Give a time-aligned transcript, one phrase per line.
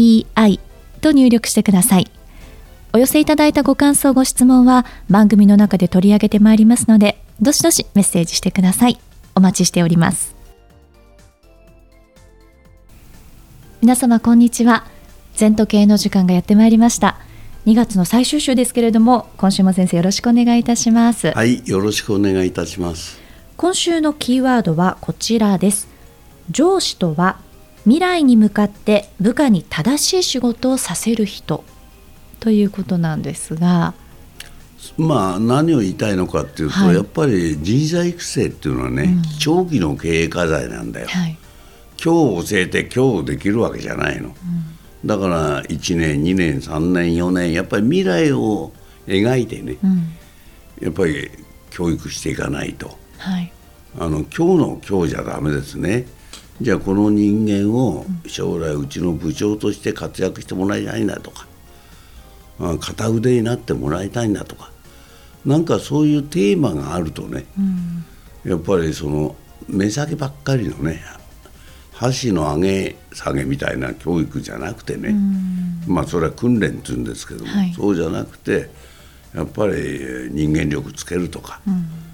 [0.00, 0.60] ZENTOKEIEI
[1.00, 2.10] と入力してください。
[2.92, 8.98] お寄せいただいたご感想、ご質問は番組の中で取り上げてまいりますので、どしどしメッセージしてください。
[9.34, 10.34] お待ちしております。
[13.80, 14.86] 皆様こんにちは。
[15.34, 17.18] 全時計の時間がやってまいりました。
[17.66, 21.30] 2月の最終週ですけれども、今週も先生よろしくお願いいたします。
[21.30, 23.20] はい、よろしくお願いいたします。
[23.56, 25.86] 今週のキーワードはこちらです
[26.50, 27.38] 上司とは
[27.84, 31.64] 未来に向かって部下に正しい仕事をさせる人。
[32.40, 33.94] ということなんですが。
[34.96, 41.36] まあ何を言いたいのかっていうと、はい、やっぱり人材育成っていうのはね、うん、長期の経営課題なんだよ、はい、
[42.02, 44.34] 今日教えて今日できるわけじゃないの、うん、
[45.06, 48.72] だから1年2年3年4年やっぱり未来を
[49.06, 50.08] 描いてね、うん、
[50.80, 51.30] やっぱり
[51.70, 52.98] 教育していかないと。
[53.18, 53.52] はい、
[53.98, 56.06] あの今日の今日じゃダメですね
[56.60, 61.46] じゃあこの人間を将来うちの部長として活躍してもらいたいんだとか、
[62.58, 64.70] まあ、片腕になってもらいたいんだとか
[65.46, 67.46] なんかそういうテーマがあるとね、
[68.44, 69.36] うん、やっぱりその
[69.68, 71.02] 目先ばっかりのね
[71.92, 78.70] 箸の上げ下げみたいな教育じゃなくてね、うん、まあそれは訓練っていうんですけども、はい、そうじゃなくて
[79.34, 82.09] やっぱり人間力つけるとか、うん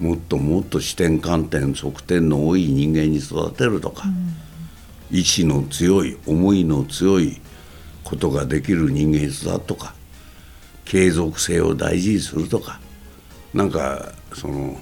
[0.00, 7.40] もっともっと視点観点側転の多い人間に育てるとか、うん、意志の強い思いの強い
[8.02, 9.94] ことができる人間に育つとか
[10.84, 12.80] 継続性を大事にするとか
[13.52, 14.76] なんかその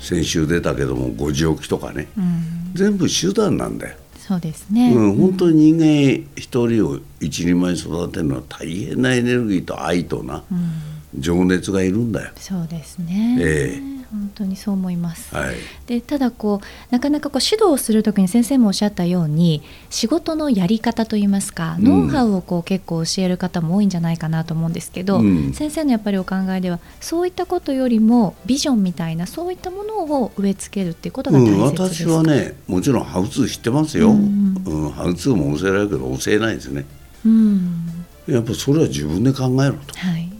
[0.00, 3.96] 先週出たけども5時起きとかね、うん、全部手段なんだよ。
[4.18, 12.30] そうですね、うん、本当に人間一人を一人前に育てるのは大変なエネルギーと愛とな、うん、情熱がいるんだよ。
[12.36, 15.34] そうですね、えー本当にそう思います。
[15.34, 15.56] はい、
[15.86, 34.52] でただこうなかなかこう指導をする時に先生もおっしゃったように仕事のやり方といいますか、うん、ノウハウをこう結構教える方も多いんじゃないかなと思うんですけど、うん、先生のやっぱりお考えではそういったことよりもビジョンみたいなそういったものを植え付けるっていうことが大切ですか、うん、私はねもちろんハウツー知ってますよ、うん
[34.92, 36.84] ハウツーも教えられるけど教えないですね。
[37.24, 39.94] うん、やっぱそれは自分で考えろと。
[39.96, 40.30] はい、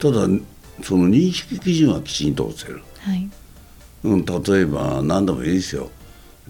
[0.00, 0.26] ただ
[0.82, 2.82] その認識基準はきちんと教える。
[2.98, 3.28] はい。
[4.04, 5.90] うん、例えば何でもいいですよ。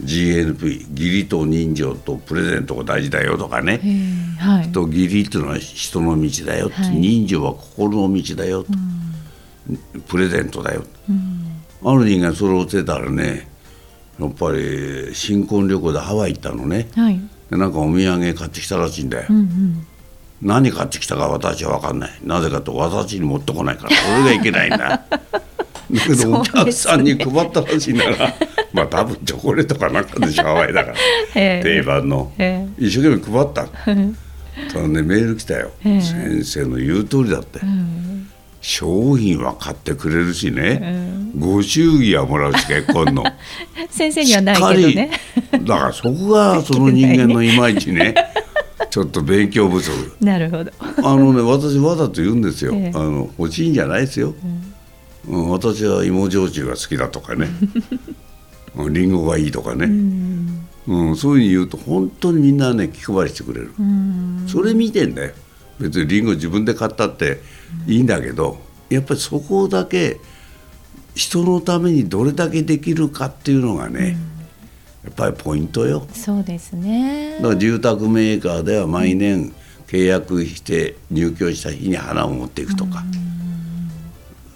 [0.00, 3.80] GNP 義理と人情とプレゼントが大事だよとかね、
[4.38, 8.64] はい、と義理っていうのは人の道だよ、はい、人情は心の道だよ、
[9.68, 13.48] うん、プレゼントだよ、うん、ある人間それを教えたらね
[14.20, 19.86] やっぱり新婚旅行でハワイ行ったのね、はい、でなんかお土産買ってきたらしいんだよ、うんうん、
[20.40, 22.10] 何買ってきたか私は分かんない。
[22.22, 23.96] なぜかと私に持ってこないから。
[23.96, 24.78] それがいけないんだ。
[24.78, 28.34] だけどお客さんに配ったらしいなら、
[28.72, 30.96] まあ多分チョコレートかなんかでしょハワイだから。
[31.34, 32.32] 定番の。
[32.78, 33.64] 一生懸命配った。
[34.72, 35.70] ただねメール来たよ。
[35.82, 37.60] 先生の言う通りだって、
[38.60, 41.02] 商品は買ってくれるしね、
[41.36, 43.24] ご祝儀はもらうし結婚の。
[43.90, 45.10] 先生にはないけどね。
[45.64, 48.14] だからそこがその人間のいまいちね
[48.90, 49.92] ちょっと勉強不足。
[50.20, 50.70] なるほど。
[50.80, 54.34] あのね私わざと言うんですよ、あの欲しいんじゃないですよ、
[55.26, 55.42] うん。
[55.42, 57.48] うん、私は芋焼酎が好きだとかね。
[58.90, 65.32] りんごがいいとかね、うん、うん、そういうふうに言うと本当にみんなね気配りしてくれる、うん、それ見てんだよ。
[65.80, 67.40] 別にりんご自分で買ったって
[67.86, 68.58] いいんだけど
[68.90, 70.20] やっぱりそこだけ
[71.14, 74.16] 人のためにどれだけできるかっていうのがね、
[75.08, 76.06] やっぱりポイントよ。
[76.12, 77.36] そうですね。
[77.36, 79.54] だから住宅メーカーでは毎年
[79.86, 83.02] 契約して入居した日に花を持っていくとか、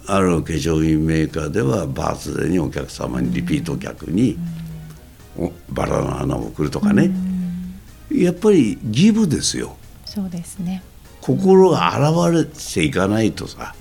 [0.05, 4.37] ある化粧品メーカーではバースデーにお客様にリピート客に
[5.69, 7.09] バラの花を送るとかね。
[8.11, 9.75] やっぱりギブですよ。
[10.05, 10.83] そうですね。
[11.19, 11.89] 心が
[12.29, 13.73] 現れていかないとさ。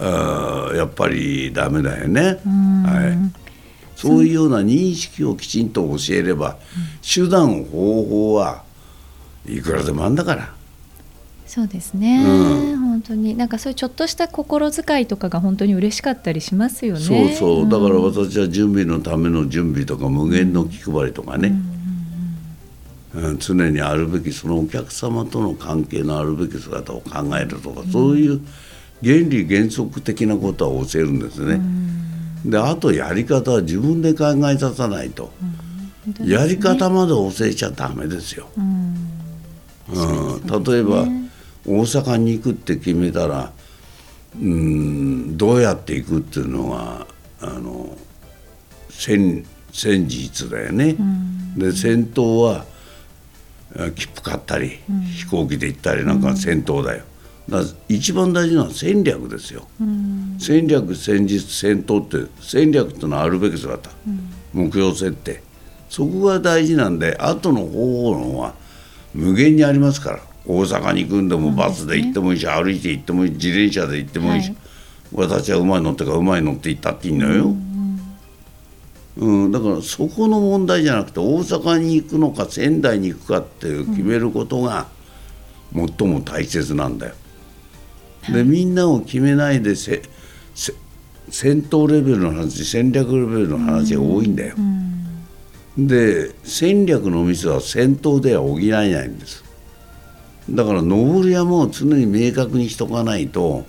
[0.00, 3.41] あやっぱりダメだよね、はい、
[4.08, 6.56] そういうような認識をきちんと教えれば、
[7.02, 8.64] 手段方法は
[9.48, 10.54] いくらでもあんだから。
[11.46, 13.36] そうですね、うん、本当に。
[13.36, 17.00] なんかそういうちょっとした心遣いとかが本当に嬉しかったりしますよね。
[17.00, 17.68] そうそう。
[17.68, 21.52] だから私は準備のための準備とか無限の気配りとかね、
[23.14, 28.40] うん、うん、常にあるべきそのお客様との関係のあるべき姿を考えるとか、そういう
[29.02, 31.60] 原理原則的なことは教えるんですね。
[32.44, 35.32] であとやり方は自分で考えささないと、
[36.18, 38.48] ね、やり方まで教えちゃダメですよ。
[38.56, 38.94] うん。
[40.46, 41.06] 例えば、
[41.66, 43.52] 大阪に行くって決めたら
[44.40, 47.06] うんどうやって行くっていうのは
[47.40, 47.96] あの
[48.88, 50.96] 戦戦術だよね。
[51.56, 52.64] で戦闘は
[53.94, 57.04] 切符買ったり、うん、飛行機で行ったりなんか戦闘だよ、だ
[57.88, 65.42] 一番大事なのは戦略ですよ、うん、戦略戦術戦闘って戦略ってのはあるべき姿、うん、目標設定。
[65.90, 68.54] そこが大事なんで後の方法論は
[69.12, 70.32] 無限にありますから。
[70.44, 74.56] 大阪に行くんでもバスで行ってもいいし、歩いて行ってもいい自転車で行ってもいいし、はい、
[75.28, 77.54] 私は馬に乗ってから馬に乗って行ったっていいのよ、
[79.18, 84.88] うん、だからそこの問題じゃなくて大阪に行くのか仙台に行くかっていう決めることが
[85.72, 87.14] 最も大切なんだよ。
[88.30, 90.02] でみんなを決めないでせ
[90.54, 90.74] せ
[91.28, 94.56] 戦闘レベルの話戦略レベルの話が多いんだよ。
[95.76, 99.42] で戦略のミスは戦闘では補えないんです。
[100.50, 103.64] だから登る山を常に明確にしとかないと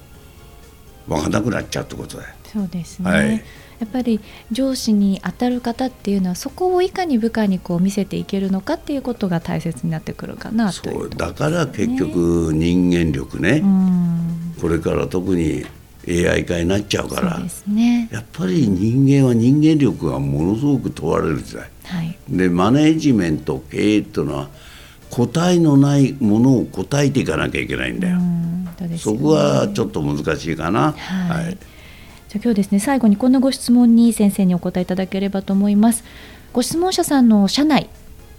[1.07, 2.29] 分からなくなっちゃうってことだよ。
[2.53, 3.43] そうですね、はい。
[3.79, 4.19] やっぱり
[4.51, 13.63] 上司に当たる方っていうのはそこをいかに部下にこう見せていけるのかっていうことが大切になってくるかなとそうだから結局人間力ね、
[14.61, 15.65] これから特に
[16.07, 24.49] AI 化になっちゃうから、ね、やっぱり人間は人間力がものすごく問われる時代、はい、でマネジメント経営っていうのは
[25.09, 28.17] 答えのないものを答えていかなきゃいけないんだよ。
[28.17, 30.93] ね、そこはちょっと難しいかな。
[30.93, 31.57] はい、はい
[32.33, 36.03] じゃ今日ですね最後にこんなご質問に先生にお答えいただければと思います。
[36.51, 37.89] ご質問者さんの社内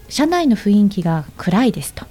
[0.09, 2.05] 社内の雰囲気が暗いですと。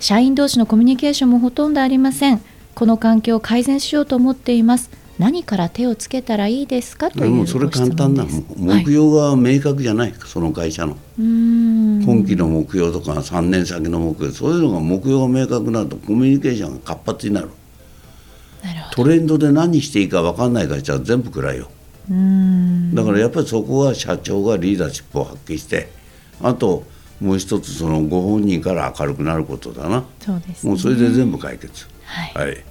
[0.00, 2.40] 社員同士のコミュニケーションもほとんどありません。
[2.74, 4.90] この環境を改善しようと思っています。
[5.20, 10.96] 何から手をつけたらいいですかというそれ簡単な目標が明確じゃない、はい、その会社の。
[11.16, 17.50] 今期の目標とか3年先の目標そういうのが目標が明確になるとコミュニケーションが活発になる
[18.98, 21.68] トレンドで何していいか分かんない会社は全部暗いよ。
[22.94, 25.88] だからやっぱりそこは社長がリーダーシップを発揮して
[26.42, 26.82] あと
[27.20, 30.04] もう一つそのご本人から明るくなることだな。
[30.18, 32.64] そうです、ね、もうそれで全部解決、はい、はい、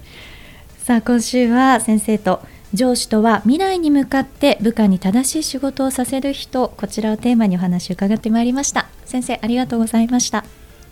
[0.79, 2.41] さあ今週は先生と
[2.73, 6.73] 上司とは未来に向かって部下に正しい仕事をさせる人。
[6.75, 8.89] こちらをテーマにお話を伺ってまいりました。
[9.05, 10.43] 先生ありがとうございました。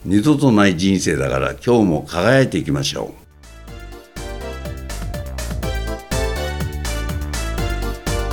[0.06, 3.25] 二度とない人生だから今日も輝いていきましょう